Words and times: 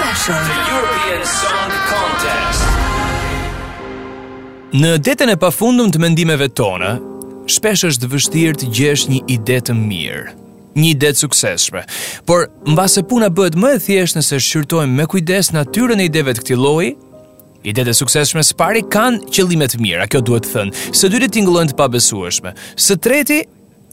Special 0.00 0.40
The 0.52 0.58
European 0.76 1.22
Song 1.40 1.70
Contest 1.92 2.66
Në 4.82 4.90
detën 5.06 5.30
e 5.34 5.36
pa 5.42 5.50
të 5.92 5.98
mendimeve 6.00 6.46
tonë, 6.56 6.92
shpesh 7.52 7.82
është 7.90 8.08
vështirë 8.14 8.56
të 8.62 8.66
gjesh 8.78 9.04
një 9.12 9.18
ide 9.34 9.58
të 9.66 9.72
mirë, 9.76 10.32
një 10.80 10.86
ide 10.94 11.10
të 11.12 11.18
sukseshme, 11.20 11.82
por 12.30 12.48
mba 12.72 12.86
se 12.94 13.02
puna 13.10 13.28
bëhet 13.36 13.54
më 13.60 13.72
e 13.74 13.78
thjeshtë 13.86 14.18
nëse 14.22 14.38
shqyrtojmë 14.46 14.94
me 15.02 15.06
kujdes 15.12 15.50
në 15.52 15.66
e 15.68 16.08
ideve 16.08 16.32
të 16.32 16.40
këtiloj, 16.46 16.86
ide 17.68 17.84
të 17.84 17.92
sukseshme 18.00 18.42
së 18.42 18.54
pari 18.62 18.80
kanë 18.88 19.20
qëllime 19.36 19.66
mirë, 19.84 20.02
a 20.06 20.08
kjo 20.08 20.20
duhet 20.30 20.46
thënë, 20.48 20.72
së 20.96 21.08
dyri 21.12 21.28
tingëllojnë 21.36 21.68
të 21.70 21.76
pabesueshme, 21.82 22.54
së 22.76 22.96
treti 22.96 23.42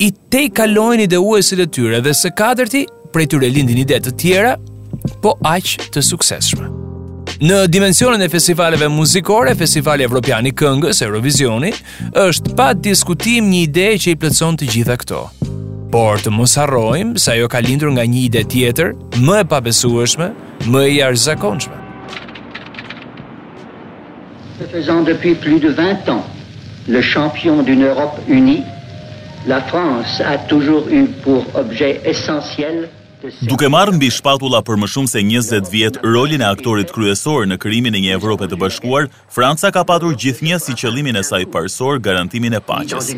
i 0.08 0.14
te 0.32 0.42
i 0.46 0.50
kalojnë 0.62 1.02
ide 1.10 1.18
e 1.20 1.44
tyre 1.76 2.00
dhe 2.02 2.14
së 2.16 2.32
katërti 2.40 2.86
prej 3.12 3.28
tyre 3.28 3.50
lindin 3.52 3.78
ide 3.84 4.00
të 4.00 4.12
tjera 4.16 4.56
po 5.22 5.36
aq 5.46 5.76
të 5.94 6.02
suksesshme. 6.04 6.68
Në 7.38 7.58
dimensionin 7.70 8.24
e 8.24 8.30
festivaleve 8.34 8.88
muzikore, 8.90 9.54
Festivali 9.56 10.04
Evropian 10.08 10.48
i 10.50 10.54
Këngës, 10.58 11.04
Eurovisioni, 11.06 11.72
është 12.18 12.56
pa 12.58 12.72
diskutim 12.74 13.50
një 13.52 13.60
ide 13.68 13.88
që 14.06 14.16
i 14.16 14.20
pëlqen 14.24 14.58
të 14.58 14.70
gjitha 14.74 14.96
këto. 15.04 15.22
Por 15.94 16.20
të 16.24 16.32
mos 16.34 16.58
harrojmë 16.60 17.20
se 17.22 17.36
ajo 17.36 17.48
ka 17.54 17.62
lindur 17.64 17.92
nga 17.96 18.04
një 18.10 18.22
ide 18.30 18.42
tjetër, 18.54 18.96
më 19.28 19.38
e 19.44 19.46
pabesueshme, 19.54 20.32
më 20.74 20.82
e 20.86 20.90
jashtëzakonshme. 20.98 21.78
Se 24.58 24.66
faisant 24.72 25.06
depuis 25.08 25.38
plus 25.44 25.62
de 25.62 25.70
20 25.78 26.10
ans, 26.16 26.26
le 26.88 27.02
champion 27.04 27.62
d'une 27.62 27.86
Europe 27.86 28.18
unie, 28.28 28.64
la 29.46 29.62
France 29.70 30.20
a 30.26 30.38
toujours 30.50 30.88
eu 30.90 31.06
pour 31.24 31.46
objet 31.54 32.02
essentiel 32.04 32.90
Duke 33.50 33.66
marrë 33.74 33.96
mbi 33.98 34.10
shpatulla 34.14 34.60
për 34.68 34.78
më 34.82 34.88
shumë 34.94 35.10
se 35.12 35.22
20 35.30 35.70
vjet 35.74 35.96
rolin 36.06 36.44
e 36.44 36.46
aktorit 36.50 36.92
kryesor 36.94 37.48
në 37.50 37.58
krijimin 37.64 37.98
e 37.98 38.04
një 38.04 38.14
Evrope 38.20 38.46
të 38.52 38.60
bashkuar, 38.62 39.10
Franca 39.38 39.72
ka 39.78 39.84
patur 39.94 40.14
gjithnjëse 40.24 40.70
si 40.72 40.78
qëllimin 40.84 41.18
e 41.18 41.24
saj 41.32 41.44
parësor, 41.56 41.98
garantimin 42.10 42.60
e 42.60 42.62
paqes. 42.70 43.10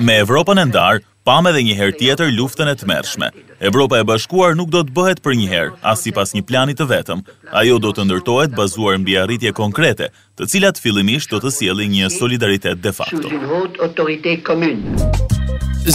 Me 0.00 0.16
Evropën 0.22 0.56
e 0.58 0.62
ndarë, 0.70 1.00
pam 1.28 1.48
edhe 1.50 1.60
një 1.66 1.74
herë 1.76 1.96
tjetër 2.00 2.30
luftën 2.32 2.70
e 2.72 2.72
të 2.80 2.86
mërshme. 2.88 3.28
Evropa 3.68 3.98
e 4.00 4.06
bashkuar 4.08 4.54
nuk 4.56 4.70
do 4.72 4.80
të 4.86 4.94
bëhet 4.96 5.20
për 5.24 5.36
një 5.40 5.48
herë, 5.50 5.74
as 5.84 6.00
si 6.00 6.12
pas 6.16 6.32
një 6.32 6.42
planit 6.48 6.78
të 6.80 6.86
vetëm. 6.94 7.20
Ajo 7.52 7.76
do 7.84 7.90
të 7.92 8.06
ndërtojt 8.08 8.54
bazuar 8.56 8.96
mbi 9.02 9.18
arritje 9.20 9.52
konkrete, 9.58 10.08
të 10.40 10.48
cilat 10.54 10.80
fillimisht 10.80 11.28
do 11.34 11.40
të 11.42 11.52
sieli 11.52 11.88
një 11.98 12.08
solidaritet 12.16 12.80
de 12.80 12.94
facto. 12.96 13.28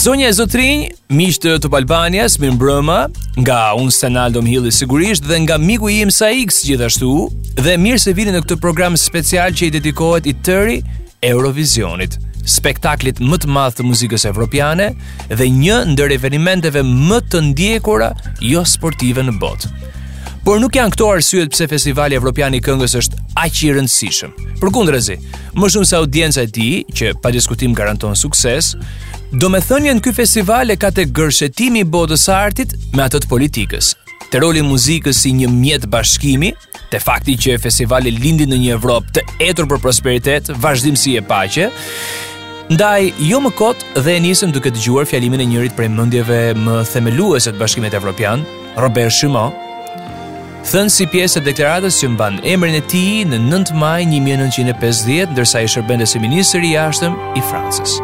Zonja 0.05 0.29
e 0.29 0.37
zotrinj, 0.37 0.83
miqtë 1.17 1.57
të 1.63 1.67
Balbanias, 1.73 2.37
mirë 2.39 2.59
mbrëma, 2.59 2.99
nga 3.41 3.59
unë 3.81 3.95
Senaldo 3.97 4.45
Mhili 4.45 4.69
sigurisht 4.71 5.25
dhe 5.27 5.41
nga 5.47 5.57
miku 5.57 5.89
i 5.89 6.01
im 6.05 6.13
x 6.13 6.61
gjithashtu, 6.69 7.09
dhe 7.57 7.77
mirë 7.81 7.99
se 8.05 8.13
vini 8.13 8.31
në 8.37 8.45
këtë 8.45 8.61
program 8.61 8.93
special 8.95 9.49
që 9.49 9.65
i 9.71 9.75
dedikohet 9.81 10.29
i 10.29 10.37
tëri 10.45 10.77
Eurovisionit 11.21 12.21
spektaklit 12.47 13.19
më 13.23 13.37
të 13.43 13.49
madh 13.53 13.75
të 13.77 13.85
muzikës 13.85 14.25
evropiane 14.29 14.91
dhe 15.29 15.47
një 15.61 15.81
ndër 15.93 16.15
eventeve 16.17 16.83
më 16.87 17.19
të 17.31 17.41
ndjekura 17.51 18.11
jo 18.45 18.63
sportive 18.65 19.23
në 19.25 19.35
botë. 19.41 19.69
Por 20.41 20.57
nuk 20.57 20.73
janë 20.73 20.95
këto 20.95 21.07
arsyet 21.13 21.51
pse 21.53 21.67
festivali 21.69 22.17
evropian 22.17 22.53
i 22.57 22.61
këngës 22.65 22.95
është 22.97 23.17
aq 23.43 23.59
i 23.61 23.67
rëndësishëm. 23.75 24.31
Përkundrazi, 24.57 25.19
më 25.53 25.67
shumë 25.69 25.85
se 25.89 25.99
audienca 25.99 26.41
e 26.41 26.49
tij, 26.49 26.79
që 26.97 27.11
pa 27.21 27.29
diskutim 27.29 27.75
garanton 27.77 28.17
sukses, 28.17 28.71
domethënien 29.37 30.01
ky 30.01 30.13
festival 30.17 30.73
e 30.73 30.79
ka 30.81 30.89
te 30.91 31.05
gërshetimi 31.05 31.83
i 31.85 31.87
botës 31.93 32.25
së 32.25 32.33
artit 32.39 32.73
me 32.97 33.05
atë 33.05 33.21
të 33.21 33.29
politikës. 33.29 33.93
Te 34.31 34.39
roli 34.41 34.61
i 34.63 34.65
muzikës 34.65 35.21
si 35.25 35.33
një 35.35 35.49
mjet 35.53 35.85
bashkimi, 35.91 36.53
te 36.89 36.97
fakti 37.03 37.35
që 37.39 37.59
festivali 37.61 38.09
lindi 38.15 38.45
në 38.49 38.57
një 38.63 38.73
Evropë 38.79 39.13
të 39.17 39.25
etur 39.45 39.67
për 39.69 39.81
prosperitet, 39.83 40.49
vazhdimsi 40.63 41.17
e 41.19 41.23
paqe, 41.27 41.67
Ndaj, 42.71 43.09
jo 43.27 43.39
më 43.43 43.49
kot 43.59 43.81
dhe 43.99 44.13
e 44.15 44.19
nisëm 44.23 44.53
duke 44.55 44.69
të 44.71 44.79
gjuar 44.85 45.03
fjalimin 45.09 45.41
e 45.43 45.47
njërit 45.49 45.73
prej 45.75 45.89
mëndjeve 45.91 46.37
më 46.55 46.75
themeluese 46.87 47.51
të 47.51 47.59
bashkimet 47.59 47.97
evropian, 47.97 48.45
Robert 48.79 49.11
Schumann, 49.11 49.51
Thënë 50.69 50.93
si 50.93 51.07
pjesë 51.09 51.41
e 51.41 51.45
deklaratës 51.49 51.97
që 51.99 52.11
mban 52.13 52.37
emrin 52.47 52.77
e 52.77 52.83
tij 52.93 53.25
në 53.27 53.39
9 53.49 53.73
maj 53.81 54.05
1950, 54.13 55.33
ndërsa 55.33 55.65
i 55.65 55.71
shërbende 55.73 56.07
si 56.07 56.21
ministri 56.23 56.69
i 56.69 56.75
jashtëm 56.77 57.17
i 57.41 57.43
Francës. 57.49 57.97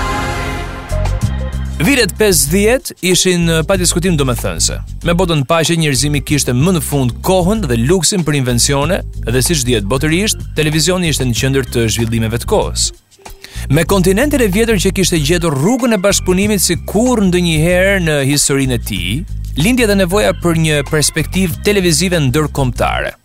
Viret 1.82 2.12
50 2.20 2.82
ishin 3.02 3.50
pa 3.66 3.74
diskutim 3.76 4.14
do 4.16 4.24
me 4.28 4.36
thënëse. 4.38 4.76
Me 5.02 5.14
botën 5.18 5.40
pashe 5.50 5.74
njërzimi 5.74 6.20
kishte 6.22 6.52
më 6.54 6.76
në 6.76 6.82
fund 6.86 7.14
kohën 7.26 7.64
dhe 7.64 7.74
luksin 7.88 8.22
për 8.22 8.36
invencione 8.38 9.00
dhe 9.26 9.40
si 9.42 9.56
djetë 9.66 9.90
botërisht, 9.90 10.44
televizioni 10.54 11.10
ishte 11.10 11.26
në 11.26 11.34
qëndër 11.40 11.66
të 11.74 11.84
zhvillimeve 11.96 12.38
të 12.44 12.48
kohës. 12.52 12.86
Me 13.74 13.82
kontinentin 13.92 14.44
e 14.46 14.50
vjetër 14.54 14.78
që 14.84 14.94
kishte 14.94 15.18
gjetur 15.26 15.58
rrugën 15.58 15.96
e 15.96 15.98
bashkëpunimit 16.06 16.62
si 16.62 16.76
kur 16.92 17.18
ndë 17.18 17.40
njëherë 17.48 17.96
në 18.06 18.16
historinë 18.30 18.78
e 18.78 18.84
ti, 18.86 19.02
lindje 19.58 19.90
dhe 19.90 19.98
nevoja 20.04 20.30
për 20.44 20.62
një 20.66 20.78
perspektiv 20.92 21.58
televizive 21.66 22.22
ndërkomtare. 22.28 23.16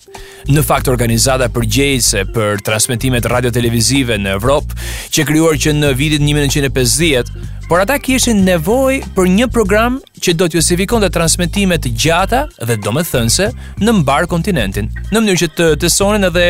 Në 0.56 0.62
fakt 0.64 0.88
organizata 0.88 1.50
përgjegjëse 1.52 2.22
për 2.36 2.62
transmetimet 2.66 3.26
radio 3.30 3.52
televizive 3.54 4.16
në 4.22 4.36
Evropë, 4.38 4.78
që 5.14 5.26
krijuar 5.28 5.58
që 5.60 5.74
në 5.76 5.90
vitin 6.00 6.24
1950, 6.30 7.32
por 7.68 7.82
ata 7.84 7.98
kishin 8.00 8.46
nevojë 8.48 9.02
për 9.18 9.28
një 9.34 9.50
program 9.52 9.98
që 10.24 10.38
do 10.40 10.48
të 10.48 10.60
justifikonte 10.62 11.10
transmetime 11.12 11.76
të 11.84 11.92
gjata 12.00 12.46
dhe 12.64 12.78
domethënëse 12.84 13.50
në 13.84 13.98
mbar 14.02 14.30
kontinentin, 14.32 14.88
në 15.12 15.18
mënyrë 15.20 15.42
që 15.44 15.50
të 15.58 15.70
tësonin 15.84 16.30
edhe 16.30 16.46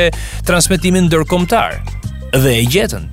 transmetimin 0.45 1.07
ndërkombëtar 1.09 1.79
dhe 2.38 2.53
e 2.59 2.67
gjetën. 2.69 3.07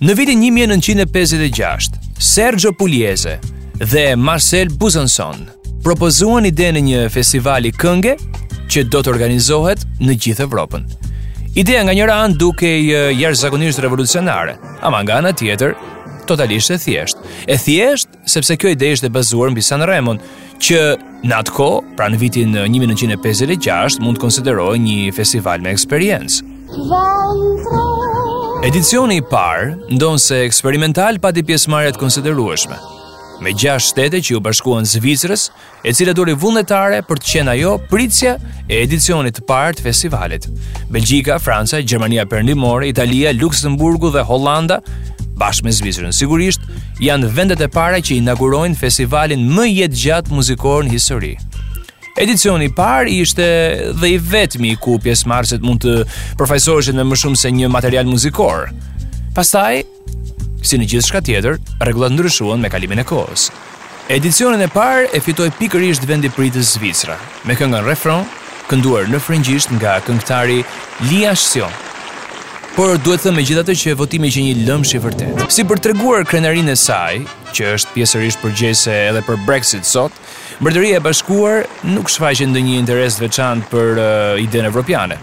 Në 0.00 0.14
vitin 0.16 0.38
1956, 0.46 1.90
Sergio 2.22 2.70
Pugliese 2.78 3.40
dhe 3.82 4.12
Marcel 4.16 4.70
Buzanson 4.80 5.42
propozuan 5.84 6.46
ide 6.46 6.70
në 6.76 6.84
një 6.86 7.02
festivali 7.12 7.70
këngë 7.74 8.14
që 8.70 8.84
do 8.92 9.00
të 9.02 9.10
organizohet 9.12 9.82
në 10.02 10.14
gjithë 10.24 10.44
Evropën. 10.46 10.84
Ideja 11.58 11.82
nga 11.84 11.94
njëra 11.96 12.18
anë 12.26 12.38
duke 12.38 12.68
i 12.68 12.90
jarëzakonisht 13.18 13.80
revolucionare, 13.82 14.54
ama 14.86 15.00
nga 15.02 15.16
anë 15.18 15.32
tjetër, 15.40 15.72
totalisht 16.30 16.70
e 16.70 16.78
thjesht. 16.78 17.18
E 17.50 17.56
thjesht, 17.58 18.08
sepse 18.30 18.54
kjo 18.60 18.70
ide 18.70 18.92
ishte 18.94 19.10
bazuar 19.10 19.50
në 19.50 19.58
Bisan 19.58 19.82
Remon, 19.88 20.20
që 20.62 20.80
në 21.26 21.38
atë 21.40 21.56
ko, 21.56 21.68
pra 21.98 22.06
në 22.12 22.20
vitin 22.22 22.54
1956, 22.70 23.98
mund 24.04 24.20
të 24.20 24.24
konsideroj 24.28 24.76
një 24.84 25.10
festival 25.16 25.64
me 25.64 25.74
eksperiencë. 25.74 26.46
Edicioni 28.70 29.18
i 29.18 29.26
parë 29.30 29.96
ndonë 29.96 30.20
se 30.22 30.40
eksperimental 30.46 31.18
pati 31.18 31.42
pjesmarjet 31.48 31.96
konsideruashme, 31.98 32.76
me 33.40 33.52
6 33.54 33.80
shtete 33.82 34.20
që 34.20 34.34
ju 34.36 34.40
bashkuan 34.44 34.84
Zvicrës, 34.88 35.46
e 35.86 35.92
cila 35.96 36.12
dori 36.16 36.34
vullnetare 36.36 37.00
për 37.08 37.20
të 37.22 37.28
qenë 37.32 37.52
ajo 37.54 37.74
pritësja 37.90 38.34
e 38.68 38.80
edicionit 38.84 39.38
të 39.38 39.44
parë 39.48 39.78
të 39.78 39.84
festivalit. 39.86 40.48
Belgjika, 40.92 41.38
Franca, 41.42 41.80
Gjermania 41.80 42.26
Perëndimore, 42.28 42.88
Italia, 42.92 43.32
Luksemburgu 43.32 44.10
dhe 44.14 44.26
Holanda 44.28 44.80
bashkë 45.40 45.66
me 45.66 45.72
Zvicrën 45.72 46.12
sigurisht 46.16 46.66
janë 47.00 47.30
vendet 47.36 47.62
e 47.64 47.68
para 47.72 48.00
që 48.04 48.18
inaugurojnë 48.20 48.76
festivalin 48.76 49.46
më 49.56 49.68
jetë 49.70 50.02
gjatë 50.04 50.36
muzikor 50.36 50.84
në 50.84 50.94
histori. 50.98 51.32
Edicioni 52.20 52.66
i 52.68 52.72
parë 52.76 53.08
ishte 53.22 53.46
dhe 53.96 54.08
i 54.08 54.18
vetmi 54.18 54.74
ku 54.76 54.98
kupjes 54.98 55.24
marsit 55.30 55.62
mund 55.64 55.86
të 55.86 56.02
përfaqësohej 56.36 56.92
me 56.98 57.06
më 57.08 57.20
shumë 57.22 57.40
se 57.40 57.52
një 57.54 57.70
material 57.72 58.10
muzikor. 58.10 58.68
Pastaj, 59.32 59.84
Si 60.62 60.76
në 60.76 60.84
gjithë 60.92 61.06
shka 61.08 61.20
tjetër, 61.24 61.56
regullat 61.80 62.12
ndryshuan 62.12 62.60
me 62.60 62.68
kalimin 62.72 63.00
e 63.00 63.04
kohës. 63.08 63.46
Edicionin 64.12 64.60
e 64.66 64.68
parë 64.68 65.06
e 65.16 65.20
fitoj 65.24 65.46
pikërisht 65.56 66.04
vendi 66.08 66.28
pritës 66.34 66.74
Zvicra, 66.74 67.16
me 67.48 67.54
këngën 67.56 67.86
refron, 67.86 68.26
kënduar 68.68 69.06
në 69.08 69.20
frëngjisht 69.24 69.72
nga 69.78 69.96
këngëtari 70.04 70.58
Lia 71.08 71.32
Shion. 71.34 71.72
Por 72.74 72.92
duhet 73.02 73.24
thëmë 73.24 73.38
me 73.40 73.44
gjithatë 73.46 73.74
që 73.82 73.94
votimi 73.98 74.28
që 74.30 74.42
një 74.44 74.58
lëmë 74.68 74.86
shi 74.88 75.00
vërtet. 75.04 75.40
Si 75.50 75.64
për 75.66 75.80
treguar 75.86 76.24
krenarin 76.28 76.68
e 76.70 76.76
saj, 76.78 77.22
që 77.56 77.72
është 77.76 77.96
pjesërish 77.96 78.38
për 78.44 78.52
gjese 78.60 78.94
edhe 79.08 79.24
për 79.26 79.40
Brexit 79.48 79.88
sot, 79.88 80.20
mërderia 80.62 81.00
e 81.00 81.04
bashkuar 81.06 81.64
nuk 81.96 82.12
shfaqen 82.12 82.54
dhe 82.54 82.62
një 82.66 82.76
interes 82.82 83.18
veçant 83.18 83.64
për 83.72 83.96
uh, 83.96 84.44
idenë 84.44 84.70
evropiane. 84.70 85.16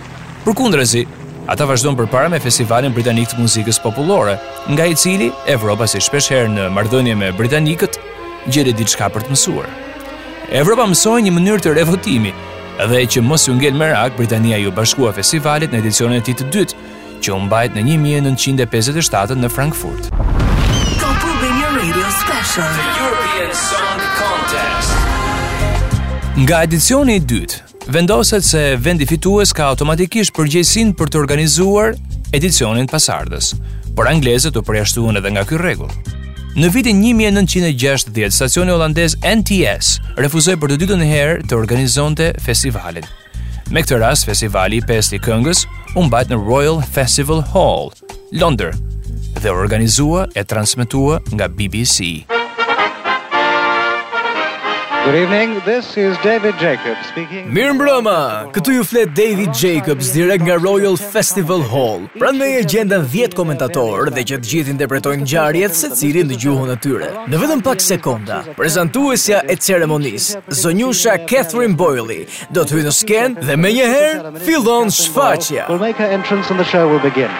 Për 0.44 0.57
kundrezi, 0.60 1.06
Ata 1.48 1.64
vazhdojnë 1.64 1.96
përpara 1.96 2.28
me 2.28 2.42
festivalin 2.44 2.92
britanik 2.92 3.30
të 3.32 3.38
muzikës 3.40 3.78
popullore, 3.80 4.34
nga 4.74 4.84
i 4.92 4.96
cili 5.00 5.30
Evropa 5.48 5.86
si 5.88 6.02
shpesh 6.04 6.28
herë 6.34 6.50
në 6.52 6.66
marrëdhënie 6.76 7.14
me 7.16 7.30
britanikët 7.38 7.96
ditë 8.52 8.74
diçka 8.76 9.08
për 9.16 9.24
të 9.24 9.32
mësuar. 9.32 9.70
Evropa 10.60 10.84
mësoi 10.92 11.22
një 11.24 11.32
mënyrë 11.38 11.64
të 11.64 11.72
revotimi 11.78 12.34
edhe 12.84 13.00
që 13.16 13.24
mos 13.24 13.48
ju 13.48 13.56
ngel 13.56 13.74
merak, 13.80 14.18
Britania 14.20 14.58
ju 14.60 14.72
bashkua 14.76 15.14
festivalit 15.16 15.72
në 15.72 15.80
edicionin 15.80 16.20
e 16.20 16.26
tij 16.28 16.36
të 16.38 16.50
dytë, 16.54 16.76
që 17.26 17.32
u 17.34 17.40
mbajt 17.48 17.74
në 17.80 17.84
1957 17.88 19.40
në 19.46 19.50
Frankfurt. 19.50 20.12
Special 22.18 22.68
European 22.68 23.52
Song 23.56 24.04
Contest. 24.18 26.06
Nga 26.38 26.60
edicioni 26.68 27.16
i 27.20 27.24
dytë, 27.24 27.67
vendoset 27.89 28.44
se 28.44 28.75
vendi 28.84 29.06
fitues 29.07 29.54
ka 29.56 29.63
automatikisht 29.72 30.34
përgjegjësinë 30.36 30.92
për 31.00 31.10
të 31.10 31.19
organizuar 31.22 31.94
edicionin 32.36 32.88
pasardhës, 32.92 33.54
por 33.95 34.10
anglezët 34.12 34.57
u 34.60 34.63
përjashtuan 34.68 35.18
edhe 35.19 35.31
nga 35.34 35.45
ky 35.48 35.56
rregull. 35.62 35.92
Në 36.57 36.72
vitin 36.74 37.00
1960, 37.00 38.34
stacioni 38.34 38.74
holandez 38.74 39.16
NTS 39.22 40.01
refuzoi 40.18 40.57
për 40.60 40.74
të 40.74 40.80
dytën 40.84 41.04
herë 41.06 41.45
të 41.48 41.56
organizonte 41.60 42.31
festivalin. 42.44 43.06
Me 43.72 43.84
këtë 43.84 44.00
rast, 44.01 44.25
festivali 44.28 44.81
i 44.81 44.83
pestë 44.88 45.19
i 45.19 45.22
këngës 45.24 45.66
u 46.00 46.04
mbajt 46.07 46.30
në 46.31 46.40
Royal 46.48 46.81
Festival 46.81 47.44
Hall, 47.54 47.92
Londër, 48.31 48.74
dhe 49.38 49.54
organizua 49.54 50.25
e 50.36 50.44
transmetua 50.44 51.22
nga 51.36 51.48
BBC. 51.48 52.25
Good 55.06 55.16
evening, 55.16 55.62
this 55.64 55.96
is 55.98 56.18
David 56.18 56.56
Jacobs 56.60 57.02
speaking. 57.08 57.48
Mirë 57.54 57.74
mbrëma, 57.78 58.16
këtu 58.52 58.74
ju 58.76 58.82
flet 58.84 59.14
David 59.16 59.54
Jacobs 59.56 60.10
direkt 60.12 60.44
nga 60.44 60.58
Royal 60.58 60.98
Festival 60.98 61.62
Hall. 61.72 62.02
Prandaj 62.20 62.58
e 62.58 62.64
gjenden 62.68 63.06
10 63.08 63.32
komentator 63.38 64.12
dhe 64.12 64.26
që 64.28 64.40
të 64.44 64.52
gjithë 64.52 64.74
interpretojnë 64.74 65.22
ngjarjet 65.24 65.78
secili 65.80 66.26
në 66.28 66.42
gjuhën 66.42 66.74
e 66.74 66.78
tyre. 66.84 67.12
Në 67.32 67.40
vetëm 67.44 67.64
pak 67.64 67.86
sekonda, 67.86 68.42
prezantuesja 68.60 69.44
e 69.48 69.56
ceremonisë, 69.56 70.42
zonjusha 70.64 71.16
Catherine 71.32 71.80
Boyle, 71.80 72.26
do 72.52 72.66
të 72.68 72.76
hyjë 72.80 72.90
në 72.90 72.96
skenë 73.02 73.48
dhe 73.48 73.60
menjëherë 73.64 74.36
fillon 74.44 74.92
shfaqja. 74.92 75.70
We'll 75.72 75.80
make 75.88 76.04
an 76.04 76.12
entrance 76.20 76.52
and 76.52 76.60
the 76.60 76.68
show 76.74 76.84
will 76.92 77.04
begin. 77.08 77.32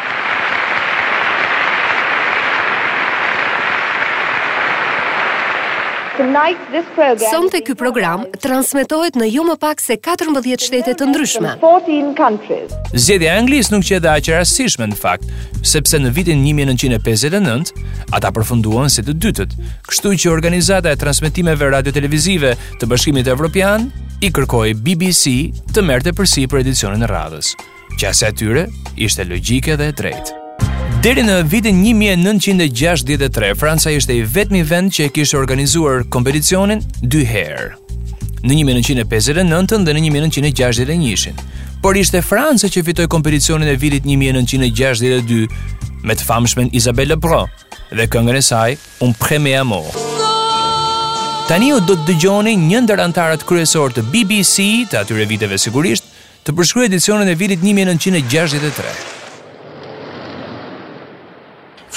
Sonte 6.18 7.60
të 7.60 7.60
ky 7.68 7.74
program 7.78 8.24
transmetohet 8.42 9.18
në 9.20 9.28
jo 9.30 9.44
më 9.46 9.56
pak 9.62 9.82
se 9.84 9.98
14 10.02 10.56
shtete 10.66 10.96
të 10.98 11.08
ndryshme. 11.12 11.52
Zgjedhja 11.62 13.28
e 13.28 13.36
Anglisë 13.38 13.74
nuk 13.76 13.86
qëndra 13.86 14.16
aq 14.18 14.30
e 14.32 14.40
rastishme 14.40 14.88
në 14.90 14.98
fakt, 14.98 15.28
sepse 15.62 16.00
në 16.02 16.10
vitin 16.18 16.42
1959 16.42 17.74
ata 18.18 18.32
përfunduan 18.34 18.90
se 18.94 19.06
të 19.06 19.14
dytët, 19.26 19.54
kështu 19.90 20.16
që 20.24 20.34
organizata 20.34 20.90
e 20.92 20.98
transmetimeve 21.00 21.70
radiotelevizive 21.76 22.56
të 22.82 22.90
Bashkimit 22.90 23.30
Evropian 23.30 23.92
i 24.26 24.34
kërkoi 24.34 24.74
BBC 24.82 25.54
të 25.74 25.86
merrte 25.86 26.16
përsipër 26.18 26.66
edicionin 26.66 27.06
e 27.06 27.14
radhës. 27.14 27.54
Qasja 28.02 28.34
e 28.34 28.38
tyre 28.42 28.66
ishte 28.98 29.26
logjike 29.30 29.78
dhe 29.78 29.94
e 29.94 29.98
drejtë. 30.02 30.37
Deri 31.08 31.22
në 31.24 31.36
vitin 31.48 31.78
1963, 31.86 33.54
Franca 33.56 33.92
ishte 33.96 34.12
i 34.12 34.26
vetmi 34.28 34.60
vend 34.68 34.92
që 34.92 35.06
e 35.06 35.12
kishte 35.16 35.38
organizuar 35.40 36.02
kompeticionin 36.12 36.82
dy 37.00 37.22
herë 37.24 37.70
në 38.44 38.58
1959 38.58 39.38
dhe 39.88 39.96
në 39.96 40.04
1961. 40.10 41.40
Por 41.80 41.96
ishte 41.96 42.20
Franca 42.20 42.68
që 42.68 42.84
fitoi 42.90 43.08
kompeticionin 43.16 43.72
e 43.72 43.78
vitit 43.80 44.04
1962 44.04 45.48
me 46.04 46.18
të 46.20 46.28
famshmen 46.28 46.74
Isabelle 46.76 47.16
Lebrun 47.16 47.48
dhe 47.96 48.10
këngën 48.12 48.42
e 48.44 48.44
saj 48.44 48.76
Un 49.00 49.16
Premier 49.16 49.64
Amour. 49.64 49.88
Tani 51.48 51.72
do 51.88 51.96
të 51.96 52.02
dëgjoni 52.12 52.58
një 52.68 52.84
ndër 52.84 53.06
antarët 53.08 53.48
kryesor 53.48 53.96
të 53.96 54.04
BBC 54.12 54.72
të 54.92 55.00
atyre 55.06 55.24
viteve 55.32 55.56
sigurisht 55.56 56.12
të 56.44 56.52
përshkruajë 56.60 56.92
edicionin 56.92 57.30
e 57.32 57.40
vitit 57.46 57.62
1963. 57.64 59.14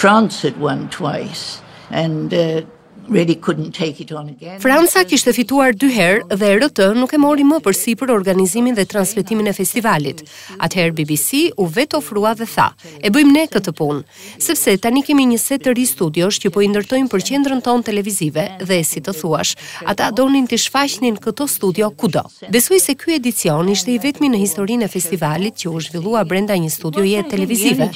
France 0.00 0.40
had 0.40 0.58
won 0.58 0.88
twice. 0.88 1.60
And 1.90 2.32
uh, 2.32 2.62
really 3.10 3.34
couldn't 3.34 3.72
take 3.72 4.00
it 4.00 4.12
on 4.12 4.28
again. 4.28 4.58
Franca 4.60 5.02
kishte 5.08 5.32
fituar 5.36 5.72
dy 5.74 5.88
herë 5.96 6.36
dhe 6.40 6.50
RT 6.60 6.84
nuk 6.96 7.12
e 7.12 7.18
mori 7.18 7.44
më 7.44 7.58
përsipër 7.64 8.12
organizimin 8.14 8.76
dhe 8.78 8.84
transmetimin 8.86 9.50
e 9.50 9.54
festivalit. 9.56 10.22
Atëherë 10.62 10.94
BBC 11.00 11.40
u 11.58 11.66
vet 11.66 11.94
ofrua 11.98 12.32
dhe 12.38 12.46
tha, 12.54 12.68
e 13.02 13.10
bëjmë 13.10 13.34
ne 13.34 13.44
këtë 13.50 13.74
punë, 13.78 14.04
sepse 14.46 14.76
tani 14.84 15.02
kemi 15.06 15.26
një 15.32 15.40
set 15.42 15.64
të 15.66 15.74
ri 15.78 15.86
studiosh 15.90 16.38
që 16.44 16.52
po 16.54 16.62
i 16.62 16.68
ndërtojmë 16.70 17.10
për 17.12 17.26
qendrën 17.30 17.62
tonë 17.66 17.86
televizive 17.90 18.46
dhe 18.62 18.80
si 18.86 19.02
të 19.02 19.16
thuash, 19.20 19.56
ata 19.90 20.10
donin 20.14 20.46
të 20.50 20.60
shfaqnin 20.68 21.18
këto 21.24 21.48
studio 21.50 21.90
kudo. 21.90 22.22
Besoj 22.54 22.78
se 22.86 22.94
ky 22.94 23.18
edicion 23.18 23.68
ishte 23.74 23.92
i 23.92 23.98
vetmi 24.06 24.30
në 24.32 24.44
historinë 24.44 24.86
e 24.86 24.92
festivalit 24.96 25.58
që 25.64 25.74
u 25.74 25.82
zhvillua 25.88 26.22
brenda 26.28 26.54
një 26.56 26.70
studioje 26.78 27.26
televizive. 27.32 27.90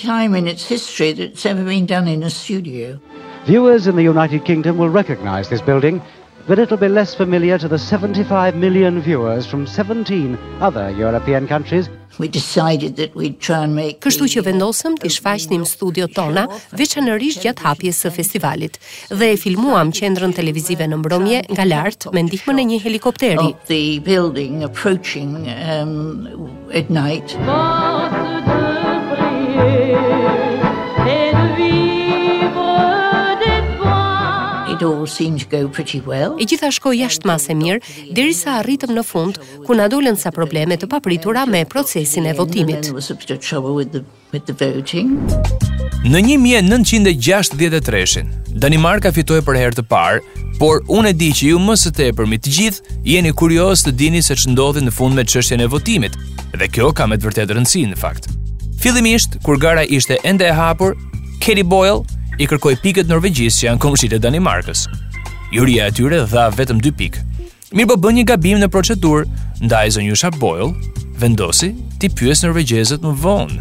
Viewers 3.46 3.87
in 3.87 3.94
the 3.94 4.02
United 4.02 4.44
Kingdom 4.46 4.79
will 4.79 4.88
recognize 4.88 5.50
this 5.50 5.61
building, 5.61 6.00
but 6.49 6.58
it'll 6.58 6.79
be 6.79 6.88
less 6.88 7.14
familiar 7.14 7.58
to 7.58 7.69
the 7.69 7.79
75 7.79 8.56
million 8.56 9.02
viewers 9.02 9.44
from 9.44 9.67
17 9.67 10.38
other 10.62 10.88
European 10.88 11.46
countries. 11.46 11.91
We 12.19 12.29
decided 12.29 12.96
that 12.96 13.14
we'd 13.14 13.41
try 13.41 13.58
and 13.64 13.75
make 13.76 14.00
Kështu 14.00 14.25
që 14.37 14.44
vendosëm 14.46 14.94
të 15.02 15.11
shfaqnim 15.19 15.67
studio 15.69 16.06
tona 16.17 16.46
veçanërisht 16.79 17.44
gjatë 17.44 17.61
hapjes 17.67 18.00
së 18.06 18.11
festivalit 18.17 18.79
dhe 19.12 19.29
e 19.35 19.37
filmuam 19.44 19.93
qendrën 19.99 20.32
televizive 20.38 20.85
në 20.88 20.96
mbrëmje 21.02 21.41
nga 21.52 21.64
lart 21.69 22.08
me 22.17 22.25
ndihmën 22.31 22.58
e 22.62 22.64
një 22.73 22.79
helikopteri. 22.87 23.49
The 23.69 23.82
building 24.08 24.64
approaching 24.70 25.37
um, 25.69 26.49
at 26.73 26.88
night. 26.88 27.37
të 27.37 30.13
all 34.84 35.06
seemed 35.06 35.38
to 35.40 35.46
go 35.58 35.69
pretty 35.69 36.00
well. 36.06 36.32
E 36.42 36.44
gjitha 36.48 36.70
shkoi 36.76 36.98
jashtë 37.00 37.25
masë 37.28 37.54
mirë 37.58 37.81
derisa 38.16 38.50
arritëm 38.60 38.90
në 38.96 39.02
fund 39.08 39.34
ku 39.66 39.72
na 39.78 39.86
dolën 39.90 40.16
sa 40.20 40.31
probleme 40.34 40.76
të 40.78 40.86
papritura 40.92 41.42
me 41.48 41.64
procesin 41.70 42.26
e 42.28 42.32
votimit. 42.36 42.90
Në 46.04 46.19
1963-shën, 46.28 48.26
Danimarka 48.64 49.10
fitoi 49.16 49.40
për 49.46 49.56
herë 49.62 49.76
të 49.78 49.84
parë, 49.88 50.22
por 50.58 50.75
unë 50.92 51.08
e 51.12 51.14
di 51.20 51.31
që 51.38 51.44
ju 51.52 51.58
më 51.64 51.75
së 51.81 51.90
tepërmi 52.00 52.36
të 52.42 52.48
gjithë 52.58 52.82
jeni 53.10 53.32
kurioz 53.34 53.78
të 53.86 53.90
dini 54.00 54.20
se 54.22 54.34
ç'ndodhi 54.38 54.81
në 54.84 54.92
fund 54.94 55.12
me 55.16 55.25
çështjen 55.26 55.64
e 55.64 55.70
votimit, 55.72 56.14
dhe 56.58 56.66
kjo 56.75 56.88
ka 56.94 57.04
me 57.10 57.16
të 57.16 57.25
vërtetë 57.28 57.52
rëndësi 57.56 57.84
në 57.92 57.96
fakt. 57.98 58.25
Fillimisht, 58.84 59.31
kur 59.46 59.56
gara 59.56 59.84
ishte 59.86 60.19
ende 60.28 60.44
e 60.44 60.52
hapur, 60.54 60.92
Kelly 61.40 61.64
Boyle, 61.64 62.00
i 62.43 62.46
kërkoi 62.50 62.74
pikët 62.82 63.06
Norvegjisë 63.10 63.60
që 63.60 63.67
janë 63.69 63.81
komshitë 63.84 64.19
e 64.19 64.22
Danimarkës. 64.24 64.84
Juria 65.55 65.86
e 65.88 65.93
tyre 65.94 66.22
dha 66.31 66.48
vetëm 66.55 66.81
2 66.82 66.94
pikë. 66.98 67.20
Mirë 67.74 67.91
po 67.93 67.96
bën 68.03 68.17
një 68.20 68.24
gabim 68.31 68.58
në 68.62 68.69
procedurë, 68.74 69.26
ndaj 69.64 69.94
zonjusha 69.96 70.32
Boyle 70.41 70.72
vendosi 71.19 71.72
ti 72.03 72.10
pyes 72.10 72.43
norvegjezët 72.44 73.05
më 73.06 73.12
vonë. 73.22 73.60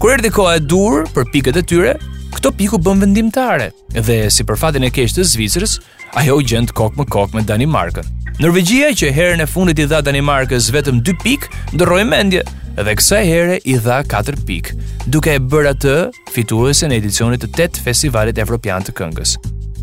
Kur 0.00 0.14
erdhi 0.14 0.30
koha 0.32 0.54
e 0.56 0.62
dur 0.64 1.04
për 1.12 1.26
pikët 1.34 1.58
e 1.60 1.64
tyre, 1.72 1.94
këto 2.36 2.52
pikë 2.56 2.78
u 2.78 2.80
bën 2.86 3.02
vendimtare 3.04 3.70
dhe 3.92 4.22
si 4.32 4.46
për 4.48 4.56
fatin 4.60 4.86
e 4.86 4.90
keq 4.92 5.12
të 5.16 5.26
Zvicrës, 5.34 5.76
ajo 6.16 6.38
u 6.40 6.46
gjend 6.48 6.72
kok 6.76 6.96
më 6.96 7.04
kok 7.12 7.34
me 7.36 7.44
Danimarkën. 7.44 8.16
Norvegjia 8.40 8.94
që 8.96 9.10
herën 9.12 9.44
e 9.44 9.48
fundit 9.50 9.82
i 9.82 9.88
dha 9.88 10.00
Danimarkës 10.04 10.70
vetëm 10.72 11.02
2 11.04 11.16
pikë, 11.20 11.50
ndroi 11.76 12.04
mendje, 12.08 12.40
Dhe 12.78 12.94
kësa 12.96 13.18
herë 13.26 13.56
here 13.58 13.58
i 13.66 13.74
dha 13.82 13.98
4 14.06 14.44
pik, 14.46 14.68
duke 15.10 15.32
e 15.34 15.40
bërë 15.42 15.70
atë 15.74 15.94
fituese 16.32 16.86
në 16.86 17.00
edicionit 17.00 17.42
të 17.42 17.64
8 17.66 17.80
festivalit 17.82 18.38
evropian 18.38 18.84
të 18.86 18.94
këngës. 18.96 19.32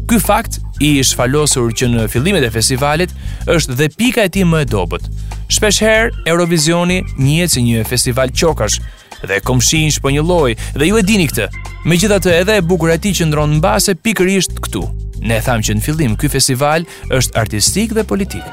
Ky 0.08 0.20
fakt 0.24 0.60
i 0.80 0.94
ish 1.02 1.12
falosur 1.20 1.74
që 1.76 1.90
në 1.94 2.06
fillimet 2.08 2.46
e 2.48 2.52
festivalit 2.54 3.12
është 3.52 3.76
dhe 3.82 3.90
pika 4.00 4.24
e 4.28 4.32
ti 4.32 4.46
më 4.48 4.62
e 4.64 4.70
dobët. 4.72 5.10
Shpesh 5.52 5.84
Eurovisioni 6.32 7.02
njihet 7.20 7.52
si 7.52 7.64
një 7.68 7.84
festival 7.88 8.32
qokash 8.32 8.80
dhe 9.28 9.42
komshin 9.44 9.92
shpo 9.92 10.08
një 10.10 10.24
loj 10.24 10.56
dhe 10.80 10.88
ju 10.88 10.98
e 10.98 11.04
dini 11.04 11.28
këtë. 11.28 11.50
Me 11.86 12.00
gjitha 12.00 12.22
të 12.24 12.34
edhe 12.42 12.58
e 12.58 12.64
bukur 12.64 12.94
e 12.94 12.98
tij 12.98 13.20
që 13.20 13.28
ndronë 13.30 13.58
në 13.60 13.64
base 13.68 13.94
këtu. 14.00 14.84
Ne 15.28 15.42
thamë 15.42 15.64
që 15.66 15.74
në 15.76 15.82
fillim, 15.82 16.16
ky 16.16 16.30
festival 16.30 16.86
është 17.12 17.36
artistik 17.36 17.92
dhe 17.94 18.04
politik. 18.08 18.44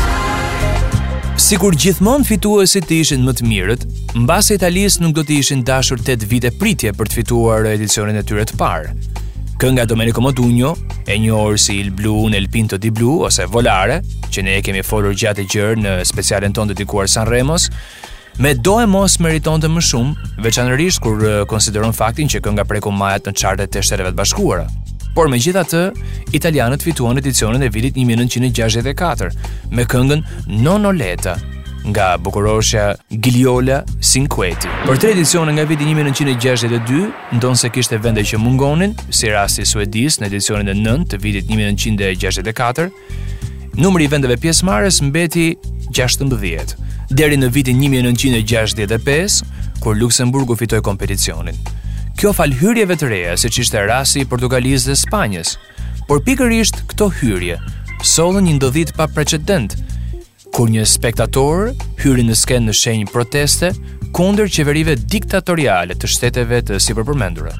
Sigur 1.46 1.74
gjithmonë 1.80 2.26
fituesit 2.28 2.84
të 2.86 2.94
ishin 3.02 3.24
më 3.26 3.32
të 3.38 3.46
mirët, 3.50 3.82
mbasi 4.22 4.54
Italisë 4.54 5.02
nuk 5.02 5.16
do 5.16 5.24
të 5.26 5.38
ishin 5.40 5.64
dashur 5.66 5.98
8 5.98 6.26
vite 6.30 6.52
pritje 6.60 6.92
për 6.94 7.10
të 7.10 7.18
fituar 7.18 7.66
edicionin 7.66 8.20
e 8.20 8.22
tyre 8.22 8.44
të 8.46 8.58
parë. 8.60 8.92
Kënga 9.58 9.88
Domenico 9.90 10.22
Modugno, 10.22 10.76
e 11.10 11.18
njohur 11.18 11.58
si 11.58 11.80
Il 11.82 11.90
Blu 11.98 12.28
nel 12.30 12.46
Pinto 12.48 12.78
di 12.78 12.92
Blu 12.94 13.16
ose 13.26 13.48
Volare, 13.50 14.02
që 14.30 14.44
ne 14.46 14.54
e 14.58 14.62
kemi 14.62 14.86
folur 14.86 15.16
gjatë 15.18 15.48
gjërë 15.50 15.82
në 15.82 15.96
specialen 16.12 16.54
tonë 16.54 16.76
dedikuar 16.76 17.10
San 17.10 17.26
Remos, 17.26 17.70
me 18.38 18.54
do 18.54 18.78
e 18.78 18.86
mos 18.86 19.18
meriton 19.18 19.58
të 19.60 19.72
më 19.74 19.82
shumë, 19.82 20.34
veçanërisht 20.46 21.02
kur 21.02 21.24
eh, 21.26 21.40
konsideron 21.50 21.90
faktin 21.96 22.30
që 22.30 22.44
kënga 22.46 22.68
preku 22.70 22.94
majat 22.94 23.26
në 23.32 23.38
qartet 23.42 23.80
e 23.80 23.82
shtereve 23.82 24.14
të 24.14 24.20
bashkuara 24.22 24.68
por 25.16 25.28
me 25.28 25.38
gjitha 25.40 25.62
të, 25.64 25.80
italianët 26.36 26.82
fituan 26.84 27.18
edicionin 27.20 27.62
e 27.64 27.70
vitit 27.72 27.96
1964 27.96 29.30
me 29.72 29.84
këngën 29.88 30.22
Nono 30.64 30.90
Leta 30.92 31.36
nga 31.88 32.16
bukurosha 32.18 32.90
Giliola 33.08 33.78
Cinqueti. 34.04 34.68
Për 34.86 34.98
tre 35.00 35.12
edicione 35.14 35.54
nga 35.56 35.64
viti 35.68 35.86
1962, 35.88 37.06
ndonë 37.38 37.56
se 37.60 37.70
kishte 37.72 37.98
vende 38.04 38.24
që 38.30 38.40
mungonin, 38.42 38.92
si 39.10 39.30
rasti 39.32 39.64
Suedis 39.64 40.18
në 40.20 40.28
edicionin 40.28 40.68
e 40.68 40.74
9 40.76 41.06
të 41.12 41.20
vitit 41.22 41.48
1964, 41.48 42.90
numri 43.80 44.04
i 44.04 44.12
vendeve 44.12 44.36
pjesëmarrës 44.42 45.00
mbeti 45.08 45.48
16 45.94 46.76
deri 47.08 47.38
në 47.40 47.48
vitin 47.54 47.78
1965 47.80 49.40
kur 49.80 49.96
Luksemburgu 49.96 50.58
fitoi 50.60 50.82
kompeticionin 50.84 51.56
kjo 52.18 52.32
fal 52.34 52.50
hyrjeve 52.58 52.96
të 52.98 53.06
reja 53.12 53.34
se 53.38 53.46
që 53.54 53.62
ishte 53.62 53.78
rasi 53.86 54.22
i 54.24 54.26
Portugalisë 54.26 54.88
dhe 54.90 54.94
Spanjës, 54.98 55.52
por 56.08 56.18
pikër 56.26 56.50
ishtë 56.56 56.86
këto 56.90 57.06
hyrje, 57.20 57.58
sollën 58.02 58.42
një 58.48 58.56
ndodhit 58.56 58.90
pa 58.98 59.06
precedent, 59.06 59.76
kur 60.54 60.66
një 60.72 60.82
spektator 60.90 61.70
hyri 62.02 62.26
në 62.26 62.34
skenë 62.42 62.66
në 62.66 62.74
shenjë 62.80 63.08
proteste 63.14 63.70
kunder 64.18 64.50
qeverive 64.50 64.98
diktatoriale 64.98 65.94
të 65.94 66.10
shteteve 66.10 66.58
të 66.72 66.82
si 66.82 66.98
përpërmendurë. 66.98 67.54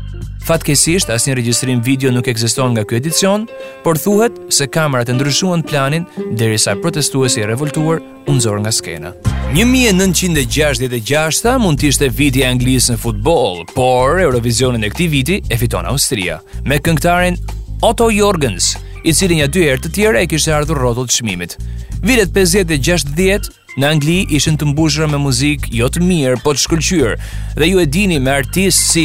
Fatkesisht, 0.49 1.13
as 1.13 1.29
një 1.29 1.39
regjistrim 1.39 1.85
video 1.87 2.11
nuk 2.11 2.27
eksiston 2.33 2.75
nga 2.75 2.87
kjo 2.89 2.99
edicion, 2.99 3.47
por 3.87 4.01
thuhet 4.01 4.41
se 4.51 4.67
kamerat 4.67 5.13
e 5.13 5.21
ndryshuan 5.21 5.63
planin 5.63 6.09
dheri 6.35 6.59
sa 6.59 6.75
protestuesi 6.83 7.45
e 7.47 7.51
revoltuar 7.55 8.03
unëzor 8.27 8.59
nga 8.67 8.75
skena. 8.75 9.13
nga 9.15 9.38
1966 9.49 11.47
mund 11.59 11.81
të 11.81 11.87
ishte 11.89 12.09
viti 12.13 12.43
i 12.43 12.45
Anglisë 12.45 12.93
në 12.93 12.99
futboll, 13.01 13.63
por 13.73 14.19
Eurovisionin 14.21 14.85
e 14.85 14.91
këtij 14.93 15.07
viti 15.09 15.39
e 15.49 15.57
fiton 15.57 15.87
Austria 15.89 16.37
me 16.69 16.77
këngëtarin 16.85 17.39
Otto 17.81 18.11
Jorgens, 18.13 18.75
i 19.09 19.15
cili 19.17 19.39
në 19.41 19.49
dy 19.49 19.63
herë 19.71 19.81
të 19.87 19.93
tjera 19.97 20.21
e 20.21 20.29
kishte 20.29 20.53
ardhur 20.53 20.83
rrotull 20.83 21.09
çmimit. 21.09 21.57
Vitet 22.05 22.35
50 22.37 22.69
dhe 22.69 22.79
60 22.93 23.49
Në 23.79 23.87
Angli 23.87 24.19
ishin 24.35 24.57
të 24.59 24.67
mbushur 24.73 25.07
me 25.07 25.21
muzikë 25.23 25.71
jo 25.81 25.87
të 25.93 26.01
mirë, 26.03 26.39
por 26.43 26.57
të 26.59 26.63
shkëlqyer. 26.65 27.13
Dhe 27.61 27.69
ju 27.69 27.79
e 27.79 27.85
dini 27.87 28.17
me 28.19 28.33
artistë 28.41 28.71
si 28.73 29.05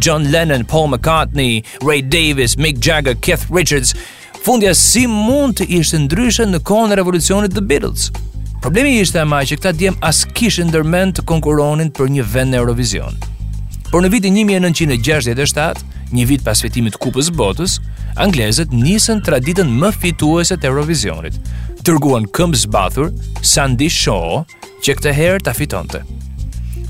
John 0.00 0.24
Lennon, 0.32 0.64
Paul 0.64 0.88
McCartney, 0.94 1.60
Ray 1.84 2.00
Davies, 2.00 2.56
Mick 2.56 2.80
Jagger, 2.80 3.18
Keith 3.20 3.44
Richards, 3.52 3.92
fundja 4.42 4.72
si 4.74 5.04
mund 5.10 5.60
të 5.60 5.68
ishte 5.82 6.00
ndryshe 6.06 6.48
në 6.48 6.62
kohën 6.64 6.96
e 6.96 6.98
revolucionit 7.02 7.52
të 7.52 7.66
Beatles. 7.68 8.08
Problemi 8.62 8.92
ishte 9.00 9.20
ama 9.20 9.42
që 9.46 9.56
këta 9.58 9.72
djem 9.76 9.96
as 10.04 10.24
kishin 10.36 10.70
ndërmend 10.70 11.16
të 11.18 11.24
konkuronin 11.28 11.90
për 11.94 12.08
një 12.12 12.24
vend 12.32 12.54
në 12.54 12.60
Eurovision. 12.62 13.18
Por 13.90 14.02
në 14.02 14.10
vitin 14.14 14.34
1967, 14.34 15.84
një 16.16 16.24
vit 16.26 16.44
pas 16.46 16.62
fitimit 16.64 16.96
të 16.96 17.02
Kupës 17.04 17.30
së 17.30 17.36
Botës, 17.38 17.76
anglezët 18.20 18.72
nisën 18.74 19.20
traditën 19.26 19.68
më 19.80 19.92
fituese 20.00 20.56
të 20.58 20.70
Eurovisionit. 20.72 21.38
tërguan 21.86 22.24
këmbë 22.34 22.56
zbathur 22.64 23.12
Sandy 23.46 23.86
Shaw, 23.88 24.42
që 24.82 24.94
këtë 24.98 25.12
herë 25.14 25.42
ta 25.46 25.52
fitonte. 25.54 26.00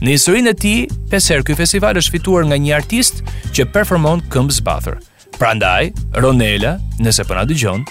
Në 0.01 0.11
historinë 0.17 0.51
e 0.51 0.55
tij, 0.63 0.81
pesë 1.11 1.43
ky 1.47 1.55
festival 1.55 2.01
është 2.01 2.15
fituar 2.17 2.49
nga 2.49 2.57
një 2.57 2.75
artist 2.79 3.21
që 3.53 3.69
performon 3.75 4.23
këmbë 4.33 4.53
zbathur. 4.63 4.97
Prandaj, 5.39 5.93
Ronela, 6.17 6.79
nëse 6.99 7.25
po 7.29 7.35
na 7.37 7.45
dëgjon, 7.45 7.85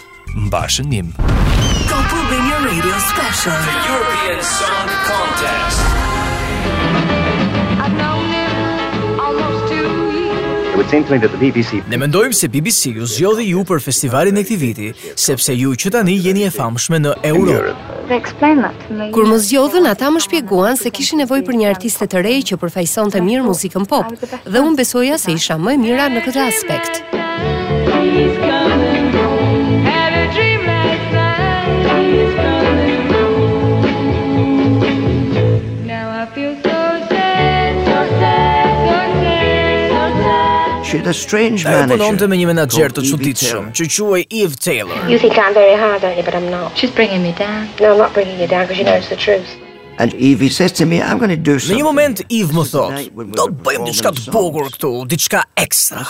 mbashënim 0.48 1.14
special 3.12 3.52
The 3.70 3.76
European 3.94 4.40
Song 4.60 4.90
Contest 5.12 5.80
Ne 11.90 11.98
mendojmë 11.98 12.34
se 12.38 12.48
BBC 12.50 12.86
ju 12.96 13.06
zjodhi 13.10 13.44
ju 13.50 13.64
për 13.68 13.82
festivalin 13.84 14.38
e 14.38 14.44
këti 14.46 14.58
viti, 14.62 14.88
sepse 15.20 15.54
ju 15.58 15.72
që 15.82 15.92
tani 15.92 16.14
jeni 16.22 16.44
e 16.48 16.52
famshme 16.54 17.00
në 17.02 17.14
Euro. 17.32 17.56
Kur 19.16 19.28
më 19.32 19.40
zjodhen, 19.48 19.88
ata 19.90 20.12
më 20.14 20.20
shpjeguan 20.28 20.78
se 20.80 20.92
kishin 20.96 21.24
nevoj 21.24 21.42
për 21.48 21.58
një 21.62 21.70
artiste 21.74 22.08
të 22.14 22.22
rej 22.28 22.42
që 22.52 22.60
përfajson 22.64 23.12
të 23.16 23.24
mirë 23.28 23.48
muzikën 23.50 23.88
pop, 23.92 24.14
dhe 24.46 24.62
unë 24.66 24.78
besoja 24.82 25.18
se 25.20 25.32
isha 25.36 25.58
më 25.60 25.74
e 25.76 25.82
mira 25.88 26.10
në 26.12 26.26
këtë 26.28 26.44
aspekt. 26.52 27.02
Please 27.10 28.38
come 28.44 28.70
and 28.70 28.86
see. 28.90 28.95
shit, 40.98 41.08
a 41.08 41.14
strange 41.14 41.64
manager. 41.64 41.92
Ai 41.92 42.00
punon 42.00 42.20
te 42.24 42.30
një 42.38 42.48
menaxher 42.50 42.94
të 42.96 43.04
çuditshëm, 43.10 43.70
që 43.76 43.88
quhej 43.92 44.26
Eve 44.42 44.56
Taylor. 44.60 45.02
You 45.10 45.20
think 45.20 45.38
I'm 45.38 45.54
very 45.58 45.76
hard 45.86 46.04
on 46.06 46.18
you, 46.18 46.24
but 46.24 46.36
I'm 46.38 46.50
not. 46.52 46.74
She's 46.80 46.92
bringing 46.94 47.22
me 47.24 47.34
down. 47.38 47.68
No, 47.80 47.94
I'm 47.94 48.00
not 48.06 48.14
bringing 48.18 48.40
you 48.40 48.48
down 48.48 48.64
because 48.68 48.80
you 48.80 48.86
know 48.88 49.00
the 49.12 49.16
truth. 49.20 49.50
And 49.98 50.14
Eve 50.16 50.52
says 50.52 50.74
to 50.74 50.86
me, 50.86 51.02
I'm 51.02 51.18
going 51.20 51.30
to 51.30 51.38
do 51.38 51.56
something. 51.58 51.72
Në 51.72 51.80
një 51.80 51.88
moment 51.88 52.22
Eve 52.28 52.52
më 52.58 52.66
thotë, 52.68 53.28
do 53.40 53.46
të 53.48 53.54
bëjmë 53.64 53.86
diçka 53.88 54.12
të 54.18 54.26
bukur 54.36 54.66
këtu, 54.74 54.90
diçka 55.14 55.46
ekstra. 55.62 56.04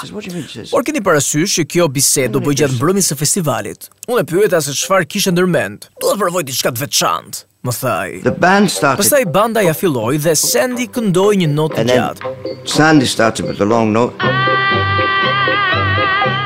Por 0.71 0.85
keni 0.87 1.03
parasysh 1.05 1.59
që 1.59 1.67
kjo 1.75 1.85
bisedë 1.93 2.33
do 2.33 2.41
bëjë 2.47 2.63
gjatë 2.63 2.79
mbrëmjes 2.79 3.11
së 3.13 3.19
festivalit. 3.19 3.91
Unë 4.09 4.23
e 4.23 4.29
pyeta 4.31 4.63
se 4.65 4.73
çfarë 4.81 5.05
kishte 5.13 5.35
ndërmend. 5.35 5.91
Duhet 6.01 6.17
të 6.17 6.21
provoj 6.23 6.47
diçka 6.49 6.73
të 6.73 6.81
veçantë 6.87 7.45
më 7.65 7.73
thaj. 7.81 8.11
The 8.25 8.31
band 8.45 8.71
started. 8.71 9.03
Pastaj 9.03 9.25
banda 9.35 9.63
ja 9.65 9.73
filloi 9.77 10.17
dhe 10.23 10.33
Sandy 10.37 10.87
këndoi 10.95 11.41
një 11.43 11.49
notë 11.53 11.81
të 11.81 11.85
gjatë. 11.95 12.33
Sandy 12.75 13.09
started 13.09 13.49
with 13.49 13.61
a 13.61 13.67
long 13.71 13.91
note. 13.93 14.15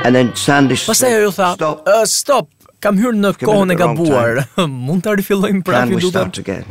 And 0.06 0.16
then 0.16 0.32
Sandy 0.46 0.78
said, 0.80 0.94
Pastaj 0.94 1.18
ajo 1.20 1.34
tha, 1.36 1.52
stop. 1.60 1.88
Uh, 1.88 2.06
stop. 2.08 2.50
Kam 2.80 2.96
hyrë 3.00 3.20
në 3.20 3.34
kohën 3.44 3.74
e 3.76 3.80
gabuar. 3.80 4.44
Mund 4.88 5.04
ta 5.04 5.16
rifillojmë 5.20 5.66
prapë 5.68 6.00
lutem. 6.00 6.64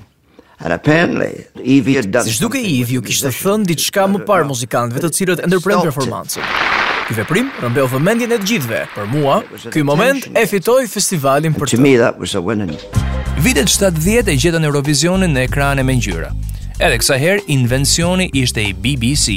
And 0.60 0.72
apparently, 0.74 1.44
Evie 1.62 1.94
had 2.00 2.08
done 2.10 2.26
Zishtu 2.26 2.48
ke 2.50 2.58
Evie 2.58 2.96
ju 2.96 3.02
kishtë 3.06 3.30
thënë 3.36 3.68
ditë 3.68 3.84
shka 3.92 4.06
më 4.10 4.24
parë 4.26 4.48
muzikantëve 4.48 5.04
të 5.04 5.12
cilët 5.18 5.42
ndërprem 5.46 5.84
performancën. 5.86 6.48
Ky 7.08 7.16
veprim 7.20 7.52
rëmbeu 7.62 7.86
vëmendjen 7.92 8.34
e 8.34 8.38
të 8.42 8.48
gjithëve. 8.52 8.80
Për 8.96 9.06
mua, 9.12 9.36
ky 9.76 9.84
moment 9.86 10.26
e 10.36 10.42
fitoi 10.50 10.90
festivalin 10.90 11.54
për 11.56 11.62
të. 11.62 11.76
To 11.78 11.84
me 11.86 11.94
that 12.02 12.18
was 12.18 12.34
a 12.36 12.42
winning. 12.42 12.74
Vitet 13.38 13.70
70 13.70 13.98
vjetë 14.02 14.32
e 14.32 14.34
gjithën 14.42 14.64
Eurovisionin 14.66 15.30
në 15.30 15.44
ekrane 15.46 15.84
me 15.86 15.94
njyra. 15.94 16.32
Edhe 16.82 16.96
kësa 16.98 17.14
her, 17.22 17.38
invencioni 17.46 18.24
ishte 18.34 18.64
i 18.66 18.72
BBC. 18.74 19.36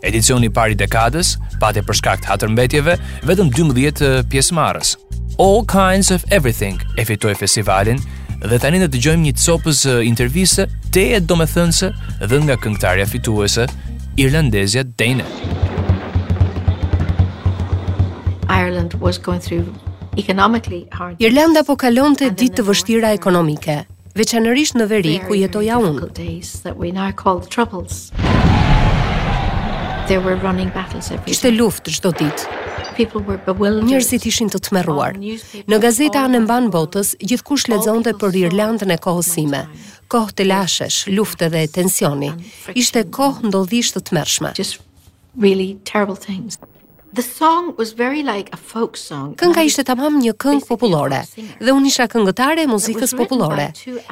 Edicioni 0.00 0.48
pari 0.48 0.72
dekadës, 0.78 1.34
pate 1.60 1.82
përshkakt 1.84 2.24
hatër 2.24 2.54
mbetjeve, 2.54 2.94
vetëm 3.28 3.50
12 3.52 4.22
pjesë 4.32 4.56
marës. 4.56 4.94
All 5.36 5.66
Kinds 5.68 6.08
of 6.16 6.24
Everything 6.32 6.80
e 6.96 7.04
fitoj 7.04 7.34
festivalin 7.42 8.00
dhe 8.40 8.58
tani 8.62 8.80
në 8.80 8.88
të 8.94 9.02
gjojmë 9.04 9.26
një 9.28 9.34
të 9.36 9.98
interviste 10.00 10.00
intervjise, 10.08 10.66
te 10.96 11.04
e 11.12 11.20
do 11.20 11.36
me 11.36 11.44
thënëse 11.44 11.92
dhe 12.24 12.40
nga 12.46 12.56
këngtarja 12.56 13.04
fituese, 13.06 13.68
Irlandezja 14.16 14.86
Dane. 14.96 15.28
Ireland 18.48 18.94
was 19.00 19.18
going 19.18 19.40
through 19.40 19.68
Irlanda 20.16 21.62
po 21.66 21.76
kalon 21.78 22.16
të 22.18 22.28
ditë 22.38 22.58
të 22.58 22.62
vështira 22.66 23.10
ekonomike, 23.14 23.76
veçanërisht 24.18 24.74
në 24.80 24.86
veri 24.90 25.12
ku 25.28 25.36
jetoja 25.38 25.76
unë. 25.82 26.08
Ishte 31.30 31.52
luft 31.54 31.90
gjdo 31.94 32.12
ditë. 32.22 32.56
Njërësit 32.98 34.26
ishin 34.26 34.50
të 34.52 34.58
të 34.66 34.74
meruar. 34.76 35.14
Në 35.70 35.78
gazeta 35.84 36.24
anë 36.26 36.42
mban 36.44 36.68
botës, 36.74 37.14
gjithkush 37.22 37.68
ledzonte 37.70 38.12
për 38.18 38.40
Irlandën 38.48 38.90
e 38.90 38.98
kohësime. 38.98 39.62
Kohë 40.10 40.34
të 40.40 40.48
lashesh, 40.50 41.04
luftë 41.14 41.52
dhe 41.54 41.64
tensioni. 41.78 42.32
Ishte 42.74 43.06
kohë 43.14 43.46
ndodhisht 43.46 43.94
të 43.94 44.04
të 44.10 44.18
mershme. 44.18 44.52
The 47.12 47.22
song 47.38 47.74
was 47.76 47.92
very 47.98 48.22
like 48.22 48.50
a 48.52 48.56
folk 48.56 48.96
song. 48.96 49.34
Kënga 49.40 49.64
ishte 49.66 49.82
tamam 49.88 50.18
një 50.22 50.30
këngë 50.38 50.66
popullore 50.68 51.18
dhe 51.34 51.72
unë 51.74 51.88
isha 51.90 52.04
këngëtare 52.12 52.62
e 52.62 52.68
muzikës 52.70 53.14
popullore. 53.18 53.64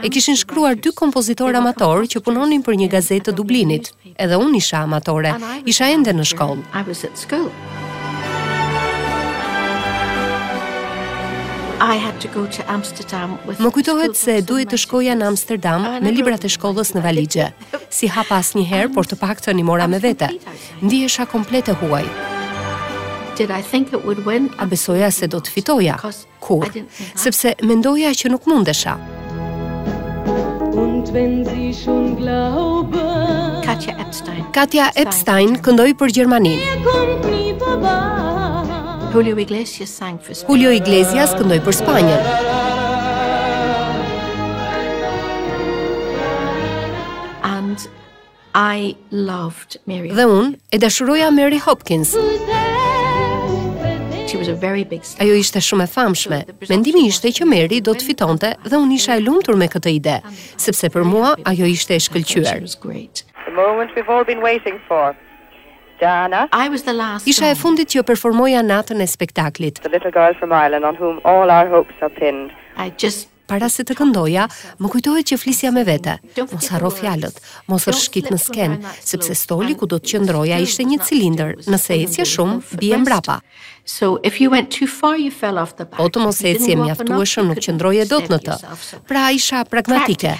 E 0.03 0.09
kishin 0.11 0.35
shkruar 0.41 0.75
dy 0.75 0.91
kompozitor 1.01 1.55
amatorë 1.61 2.09
që 2.15 2.23
punonin 2.27 2.65
për 2.67 2.75
një 2.81 2.89
gazetë 2.97 3.27
të 3.29 3.35
Dublinit, 3.39 3.93
edhe 4.19 4.39
unë 4.43 4.59
isha 4.65 4.81
amatore. 4.89 5.37
Isha 5.71 5.87
ende 5.95 6.11
në 6.19 6.27
shkollë. 6.33 6.65
I 6.81 6.83
was 6.91 7.05
at 7.07 7.15
school. 7.23 7.49
I 11.91 11.95
had 12.05 12.19
to 12.23 12.29
go 12.35 12.43
to 12.57 12.65
Amsterdam 12.77 13.39
with 13.47 13.63
Më 13.63 13.71
kujtohet 13.77 14.19
se 14.19 14.41
duhet 14.43 14.73
të 14.75 14.81
shkoja 14.83 15.15
në 15.21 15.29
Amsterdam 15.31 15.87
me 16.03 16.11
librat 16.11 16.43
e 16.43 16.51
shkollës 16.51 16.91
në 16.99 17.05
valixhe. 17.07 17.47
Si 17.95 18.11
hapa 18.17 18.41
asnjëherë, 18.43 18.91
por 18.99 19.07
të 19.07 19.21
paktën 19.23 19.63
i 19.63 19.63
mora 19.71 19.87
me 19.95 20.03
vete. 20.03 20.33
Ndihesha 20.83 21.29
komplete 21.31 21.79
huaj. 21.79 22.05
Did 23.39 23.51
I 23.51 23.63
think 23.63 23.93
it 23.93 24.03
would 24.05 24.27
win? 24.27 24.51
A 24.59 24.67
besoja 24.71 25.11
se 25.13 25.27
do 25.31 25.39
të 25.39 25.51
fitoja. 25.55 25.95
Ku? 26.43 26.59
Sepse 27.15 27.53
mendoja 27.63 28.11
që 28.11 28.33
nuk 28.33 28.49
mundesha. 28.51 28.97
Und 30.75 31.13
wenn 31.15 31.45
sie 31.47 31.71
schon 31.73 32.17
glaube. 32.19 32.99
Katja 33.65 33.95
Epstein. 34.03 34.43
Katja 34.57 34.89
Epstein 34.97 35.55
këndoi 35.63 35.95
për 36.01 36.17
Gjermaninë. 36.17 36.59
Julio 39.15 39.39
Iglesias 39.45 39.95
sang 40.01 40.19
for 40.19 40.35
Spain. 40.35 40.51
Julio 40.51 40.75
Iglesias 40.81 41.37
këndoi 41.39 41.61
për 41.69 41.79
Spanjën. 41.79 42.31
And 47.55 47.87
I 48.67 48.97
loved 49.13 49.79
Mary. 49.87 50.11
Dhe 50.11 50.27
un 50.27 50.57
e 50.73 50.79
dashuroja 50.83 51.31
Mary 51.31 51.63
Hopkins. 51.69 52.17
Ajo 54.29 55.35
ishte 55.41 55.61
shumë 55.65 55.85
e 55.87 55.91
famshme. 55.93 56.39
Mendimi 56.69 57.07
ishte 57.09 57.31
që 57.39 57.47
Mary 57.49 57.79
do 57.85 57.95
të 57.97 58.05
fitonte 58.11 58.51
dhe 58.69 58.77
unë 58.77 58.99
isha 58.99 59.15
e 59.17 59.23
lumtur 59.25 59.57
me 59.61 59.69
këtë 59.73 59.93
ide, 59.99 60.19
sepse 60.61 60.91
për 60.93 61.07
mua 61.09 61.31
ajo 61.49 61.69
ishte 61.73 61.97
e 61.97 62.01
shkëlqyer. 62.07 62.69
The 63.47 63.55
moment 63.57 63.97
we've 63.97 64.37
Isha 67.33 67.49
e 67.51 67.55
fundit 67.59 67.91
që 67.97 68.05
performoja 68.07 68.61
natën 68.63 69.01
e 69.03 69.07
spektaklit. 69.09 69.81
I 72.79 72.91
just 73.05 73.27
para 73.49 73.67
se 73.73 73.83
të 73.89 73.97
këndoja, 73.99 74.45
më 74.83 74.91
kujtohet 74.93 75.31
që 75.33 75.39
flisja 75.41 75.73
me 75.73 75.83
vete. 75.89 76.19
Mos 76.53 76.69
harro 76.75 76.91
fjalët, 76.93 77.41
mos 77.71 77.89
e 77.91 77.95
shkit 77.97 78.29
në 78.35 78.39
sken, 78.45 78.77
sepse 79.11 79.35
stoli 79.43 79.75
ku 79.81 79.89
do 79.89 79.99
të 79.99 80.13
qëndroja 80.13 80.61
ishte 80.67 80.85
një 80.87 81.01
cilindër. 81.09 81.55
Nëse 81.73 81.97
ecje 82.05 82.27
shumë, 82.35 82.59
bie 82.83 82.99
mbrapa. 83.03 83.41
So 83.89 84.19
if 84.29 84.39
you 84.43 84.53
went 84.53 84.69
too 84.71 84.87
far 84.87 85.17
you 85.17 85.31
fell 85.33 85.59
off 85.59 85.75
the 85.81 85.87
back. 85.89 85.99
Oto 86.05 86.21
po 86.21 86.27
mos 86.29 86.43
ecje 86.45 86.77
mjaftueshëm 86.77 87.49
nuk 87.51 87.63
qëndroje 87.65 88.05
dot 88.13 88.29
në 88.29 88.39
të. 88.47 88.59
Pra 89.09 89.31
isha 89.33 89.65
pragmatike. 89.65 90.35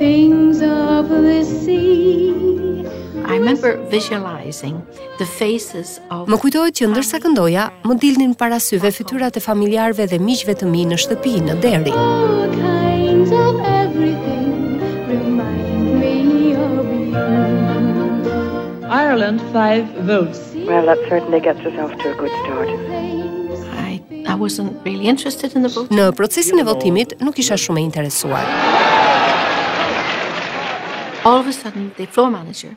things 0.00 0.41
remember 3.42 3.70
visualizing 3.98 4.74
the 5.20 5.26
faces 5.42 5.88
of 6.14 6.24
Më 6.30 6.38
kujtohet 6.42 6.76
që 6.78 6.86
ndërsa 6.92 7.18
këndoja, 7.24 7.64
më 7.88 7.94
dilnin 8.02 8.32
para 8.38 8.58
syve 8.68 8.92
fytyrat 8.98 9.34
e 9.40 9.44
familjarëve 9.48 10.04
dhe 10.12 10.18
miqve 10.28 10.54
të 10.60 10.68
mi 10.72 10.84
në 10.90 10.96
shtëpi 11.02 11.32
në 11.48 11.54
Derri. 11.64 11.94
Ireland 19.02 19.40
5 19.52 19.96
votes. 20.12 20.40
Well, 20.70 20.86
that 20.88 21.00
certainly 21.12 21.40
gets 21.46 21.60
us 21.70 21.76
off 21.82 21.92
to 22.02 22.06
a 22.14 22.16
good 22.22 22.32
start. 22.42 22.70
I 23.88 23.92
I 24.28 24.34
wasn't 24.44 24.72
really 24.86 25.06
interested 25.14 25.50
in 25.56 25.62
the 25.66 25.72
vote. 25.76 25.90
Në 25.98 26.06
procesin 26.22 26.62
e 26.62 26.68
votimit 26.70 27.18
nuk 27.26 27.42
isha 27.42 27.58
shumë 27.64 27.82
e 27.82 27.86
interesuar. 27.90 28.46
All 31.26 31.38
of 31.42 31.46
a 31.46 31.52
sudden 31.62 31.90
the 31.98 32.06
floor 32.06 32.30
manager 32.30 32.74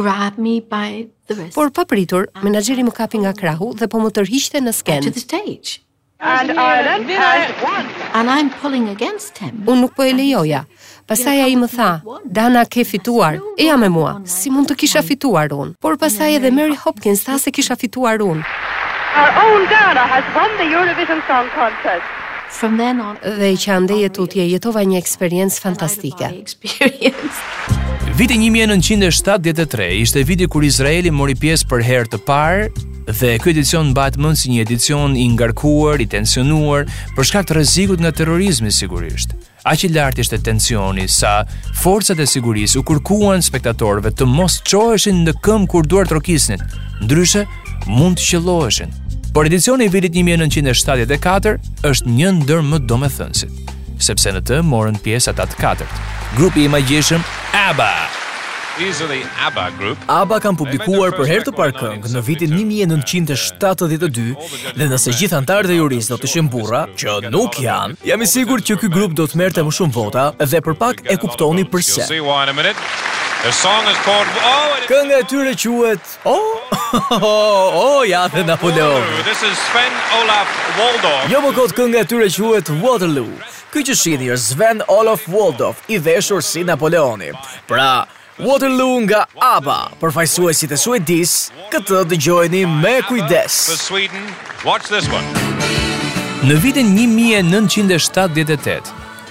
grab 0.00 0.32
me 0.46 0.54
by 0.68 0.88
the 1.26 1.34
wrist. 1.36 1.54
Por 1.58 1.68
papritur, 1.78 2.22
ah. 2.32 2.40
menaxheri 2.46 2.86
më 2.86 2.92
kapi 2.98 3.16
nga 3.24 3.32
krahu 3.40 3.66
dhe 3.80 3.86
po 3.92 3.98
më 4.04 4.10
tërhiqte 4.18 4.62
në 4.62 4.72
sken. 4.72 5.02
And 6.20 6.50
Ireland 6.50 7.10
has 7.14 7.50
won. 7.62 7.84
And 8.18 8.26
I'm 8.36 8.48
pulling 8.60 8.86
against 8.90 9.38
him. 9.38 9.60
Unë 9.70 9.82
nuk 9.84 9.92
po 9.94 10.02
e 10.06 10.10
lejoja. 10.20 10.64
Pastaj 11.06 11.38
ai 11.46 11.54
më 11.60 11.68
tha, 11.76 11.90
"Dana 12.38 12.64
ke 12.72 12.82
fituar. 12.90 13.38
E 13.56 13.62
jam 13.70 13.78
me 13.84 13.88
mua. 13.96 14.12
Si 14.24 14.50
mund 14.50 14.66
të 14.70 14.74
kisha 14.82 15.02
fituar 15.10 15.46
unë?" 15.60 15.78
Por 15.84 15.94
pastaj 16.04 16.30
edhe 16.38 16.50
Mary 16.58 16.74
Hopkins 16.84 17.22
tha 17.26 17.38
se 17.44 17.54
kisha 17.58 17.78
fituar 17.82 18.16
unë. 18.30 18.42
Our 19.22 19.32
own 19.46 19.62
Dana 19.74 20.02
has 20.14 20.26
won 20.34 20.50
the 20.60 20.66
Eurovision 20.74 21.22
Song 21.30 21.46
Contest 21.58 22.10
dhe 23.38 23.52
i 23.54 23.56
qande 23.56 23.94
jetu 23.98 24.26
tutje 24.26 24.48
jetova 24.50 24.82
një 24.82 24.98
eksperiencë 25.02 25.60
fantastike. 25.60 26.30
Viti 28.18 28.34
1973 28.34 29.90
ishte 30.02 30.22
viti 30.26 30.46
kur 30.46 30.64
Izraeli 30.66 31.10
mori 31.10 31.34
pjesë 31.38 31.68
për 31.70 31.82
herë 31.86 32.10
të 32.14 32.18
parë 32.26 32.70
dhe 33.08 33.36
kjo 33.40 33.50
edicion 33.54 33.90
mbahet 33.92 34.18
më 34.20 34.32
si 34.36 34.50
një 34.50 34.64
edicion 34.66 35.14
i 35.16 35.26
ngarkuar, 35.32 36.00
i 36.02 36.06
tensionuar 36.06 36.88
për 37.16 37.24
shkak 37.24 37.46
të 37.48 37.56
rrezikut 37.56 38.00
nga 38.02 38.10
terrorizmi 38.12 38.72
sigurisht. 38.74 39.34
Aq 39.64 39.84
i 39.86 39.92
lartë 39.94 40.22
ishte 40.24 40.38
tensioni 40.40 41.06
sa 41.08 41.44
forcat 41.82 42.18
e 42.20 42.26
sigurisë 42.26 42.80
u 42.80 42.84
kërkuan 42.90 43.42
spektatorëve 43.44 44.12
të 44.16 44.26
mos 44.28 44.60
çoheshin 44.66 45.22
në 45.26 45.36
këmb 45.44 45.68
kur 45.70 45.86
duart 45.86 46.12
rokisnin, 46.14 46.62
ndryshe 47.04 47.44
mund 47.86 48.18
të 48.18 48.30
qelloheshin. 48.32 48.94
Por 49.38 49.46
edicioni 49.46 49.84
i 49.86 49.90
vitit 49.94 50.14
1974 50.18 51.52
është 51.86 52.10
një 52.14 52.30
ndër 52.40 52.64
më 52.66 52.78
domethënësit, 52.90 53.60
sepse 54.02 54.32
në 54.34 54.40
të 54.48 54.56
morën 54.66 54.96
pjesë 55.04 55.30
ata 55.30 55.44
të 55.52 55.58
katërt. 55.60 56.00
Grupi 56.34 56.64
i 56.66 56.72
magjishëm 56.72 57.22
ABBA. 57.60 57.86
ABBA 59.48 59.66
group. 59.78 60.02
ABBA 60.10 60.40
kanë 60.42 60.58
publikuar 60.64 61.14
për 61.14 61.28
herë 61.32 61.46
të 61.46 61.52
parë 61.54 61.76
këngë 61.78 62.10
në 62.16 62.24
vitin 62.26 62.56
1972 62.56 64.30
dhe 64.80 64.90
nëse 64.94 65.14
gjithë 65.20 65.38
antarët 65.38 65.70
e 65.70 65.78
juris 65.78 66.10
do 66.10 66.18
të 66.18 66.32
ishin 66.32 66.50
burra, 66.50 66.82
që 66.98 67.14
nuk 67.30 67.60
janë, 67.62 67.94
jam 68.10 68.26
i 68.26 68.30
sigurt 68.34 68.66
që 68.66 68.80
ky 68.82 68.90
grup 68.98 69.14
do 69.14 69.30
të 69.30 69.38
merrte 69.38 69.62
më 69.62 69.70
shumë 69.78 69.94
vota 70.00 70.26
dhe 70.42 70.64
për 70.66 70.74
pak 70.82 71.06
e 71.14 71.18
kuptoni 71.22 71.62
pse. 71.76 72.10
The 73.44 73.52
song 73.52 73.86
is 73.86 73.96
called 73.98 74.26
Oh 74.42 74.74
it 74.80 74.90
is 74.90 74.90
Kënga 74.90 75.18
e 75.20 75.22
tyre 75.22 75.52
quhet 75.54 76.18
Oh 76.26 76.62
oh 77.90 78.02
ja 78.02 78.26
the 78.26 78.42
Napoleon 78.42 79.04
This 79.24 79.44
is 79.44 79.56
Sven 79.66 79.92
Olaf 80.18 80.48
Waldorf 80.80 81.28
Jo 81.30 81.42
më 81.44 81.52
kot 81.54 81.74
kënga 81.78 82.02
e 82.02 82.08
tyre 82.10 82.26
quhet 82.34 82.72
Waterloo 82.82 83.30
Ky 83.70 83.84
që 83.86 83.96
shihni 84.02 84.32
është 84.34 84.56
Sven 84.56 84.82
Olaf 84.96 85.28
Waldorf 85.30 85.84
i 85.94 86.00
veshur 86.02 86.42
si 86.42 86.64
Napoleoni 86.66 87.30
Pra 87.70 88.04
Waterloo 88.42 88.98
nga 89.06 89.22
ABBA 89.52 89.78
përfaqësuesit 90.02 90.74
e 90.74 90.80
Suedis 90.88 91.36
këtë 91.76 92.02
dëgjojeni 92.16 92.64
me 92.74 92.96
kujdes 93.06 93.62
Watch 94.66 94.90
this 94.90 95.06
one 95.06 95.28
Në 96.48 96.58
vitin 96.58 96.90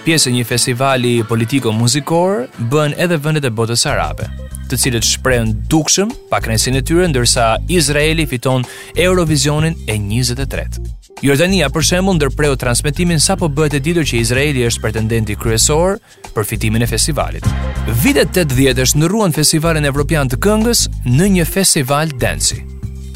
pjesë 0.08 0.30
e 0.32 0.36
një 0.38 0.44
festivali 0.48 1.16
politiko-muzikor, 1.28 2.46
bën 2.72 2.94
edhe 3.04 3.18
vendet 3.20 3.48
e 3.48 3.52
botës 3.52 3.82
arabe, 3.92 4.24
të 4.72 4.78
cilët 4.82 5.04
shprehën 5.04 5.50
dukshëm 5.72 6.14
pa 6.32 6.40
kënaqësinë 6.44 6.80
e 6.80 6.86
tyre 6.88 7.10
ndërsa 7.12 7.48
Izraeli 7.72 8.24
fiton 8.32 8.64
Eurovisionin 9.08 9.76
e 9.92 9.98
23-të. 10.00 10.86
Jordania 11.28 11.68
për 11.74 11.86
shembull 11.90 12.18
ndërpreu 12.20 12.56
transmetimin 12.62 13.20
sapo 13.20 13.50
bëhet 13.52 13.80
e 13.80 13.84
ditur 13.84 14.06
që 14.08 14.20
Izraeli 14.22 14.64
është 14.70 14.84
pretendenti 14.86 15.36
kryesor 15.42 15.98
për 16.36 16.46
fitimin 16.52 16.86
e 16.86 16.90
festivalit. 16.94 17.48
Vitet 18.04 18.32
80-të 18.46 18.88
shndruan 18.94 19.36
festivalin 19.36 19.90
evropian 19.92 20.32
të 20.32 20.40
këngës 20.46 20.86
në 21.10 21.32
një 21.40 21.48
festival 21.50 22.14
dance 22.22 22.62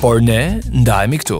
Por 0.02 0.18
ne 0.26 0.60
ndajemi 0.82 1.20
këtu, 1.22 1.40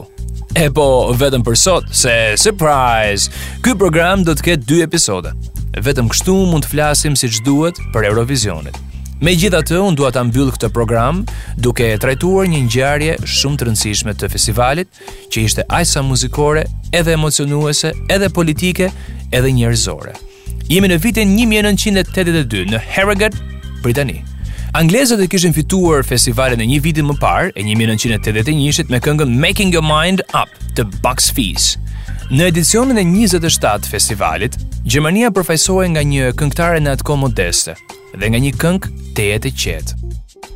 E 0.54 0.68
po, 0.68 1.12
vetëm 1.16 1.40
për 1.46 1.56
sot, 1.56 1.86
se 1.96 2.12
surprise, 2.36 3.30
ky 3.64 3.72
program 3.80 4.20
do 4.26 4.34
të 4.36 4.44
ketë 4.50 4.66
dy 4.68 4.80
episode. 4.84 5.30
Vetëm 5.80 6.10
kështu 6.12 6.34
mund 6.50 6.66
të 6.66 6.72
flasim 6.74 7.14
si 7.16 7.30
që 7.32 7.44
duhet 7.46 7.78
për 7.94 8.10
Eurovisionit. 8.10 8.76
Me 9.22 9.32
gjitha 9.38 9.62
të, 9.64 9.78
unë 9.80 9.96
duat 9.96 10.16
të 10.18 10.24
mbyll 10.28 10.50
këtë 10.52 10.68
program 10.74 11.22
duke 11.62 11.86
e 11.94 11.98
trajtuar 12.02 12.50
një 12.52 12.60
njarje 12.66 13.14
shumë 13.22 13.60
të 13.62 13.68
rëndësishme 13.70 14.12
të 14.18 14.28
festivalit, 14.34 14.90
që 15.32 15.46
ishte 15.46 15.64
ajsa 15.78 16.02
muzikore, 16.04 16.66
edhe 16.92 17.14
emocionuese, 17.16 17.94
edhe 18.12 18.28
politike, 18.28 18.90
edhe 19.32 19.54
njerëzore. 19.56 20.12
Jemi 20.68 20.92
në 20.92 21.00
vitin 21.04 21.32
1982 21.38 22.66
në 22.74 22.82
Harrogate, 22.92 23.40
Britanië. 23.82 24.20
Anglezët 24.72 25.20
e 25.20 25.26
kishin 25.28 25.52
fituar 25.52 26.00
festivalin 26.00 26.62
e 26.64 26.64
një 26.64 26.78
vitin 26.80 27.04
më 27.04 27.18
parë, 27.20 27.50
e 27.60 27.62
1981-shit, 27.62 28.88
me 28.88 28.96
këngën 29.04 29.28
Making 29.36 29.74
Your 29.76 29.84
Mind 29.84 30.22
Up 30.32 30.48
të 30.78 30.86
Bucks 31.04 31.26
Fizz. 31.36 31.74
Në 32.32 32.46
edicionin 32.48 32.96
e 32.96 33.04
27 33.04 33.84
festivalit, 33.92 34.56
Gjermania 34.88 35.28
përfaqësohej 35.36 35.90
nga 35.92 36.00
një 36.08 36.30
këngëtare 36.40 36.80
në 36.80 36.94
atë 36.94 37.04
kohë 37.04 37.20
modeste 37.20 37.74
dhe 38.16 38.30
nga 38.32 38.40
një 38.40 38.54
këngë 38.64 38.92
të 39.18 39.26
jetë 39.26 39.52
qetë. 39.60 39.96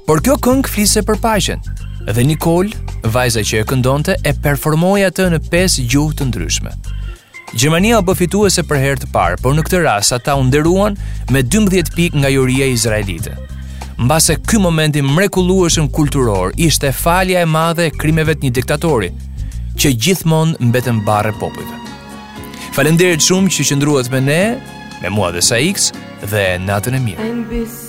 Por 0.08 0.22
kjo 0.24 0.38
këngë 0.48 0.72
flisë 0.72 1.02
për 1.10 1.20
paqen 1.20 1.60
dhe 2.08 2.24
Nicole, 2.24 2.72
vajza 3.12 3.44
që 3.44 3.60
e 3.60 3.68
këndonte, 3.68 4.16
e 4.24 4.32
performoi 4.32 5.04
atë 5.10 5.28
në 5.36 5.42
pes 5.52 5.76
gjuhë 5.92 6.16
të 6.22 6.30
ndryshme. 6.32 6.72
Gjermania 7.52 8.00
u 8.00 8.08
bë 8.08 8.16
fituese 8.24 8.64
për 8.64 8.80
herë 8.80 9.04
të 9.04 9.12
parë, 9.12 9.42
por 9.44 9.52
në 9.52 9.66
këtë 9.68 9.82
rasa 9.84 10.16
ta 10.18 10.38
u 10.40 10.46
nderuan 10.48 10.96
me 11.30 11.44
12 11.44 11.92
pikë 11.92 12.24
nga 12.24 12.32
juria 12.32 12.70
izraelite 12.72 13.36
mbase 13.98 14.36
ky 14.44 14.58
momenti 14.60 15.02
mrekullueshëm 15.02 15.88
kulturor 15.88 16.52
ishte 16.68 16.90
falja 16.92 17.40
e 17.40 17.48
madhe 17.48 17.88
e 17.88 17.92
krimeve 17.96 18.34
të 18.34 18.44
një 18.46 18.52
diktatori, 18.58 19.08
që 19.78 19.92
gjithmonë 20.06 20.60
mbetën 20.68 21.00
barre 21.06 21.32
popujve. 21.40 21.82
Falenderit 22.76 23.24
shumë 23.24 23.52
që 23.56 23.68
qëndruat 23.70 24.12
me 24.12 24.20
ne, 24.30 24.40
me 25.00 25.10
mua 25.16 25.32
dhe 25.32 25.42
sa 25.44 25.60
X, 25.60 25.90
dhe 26.28 26.46
natën 26.64 27.00
e 27.00 27.04
mirë. 27.08 27.85